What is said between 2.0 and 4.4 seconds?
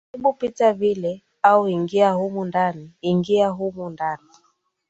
humo ndani ingia humo ndani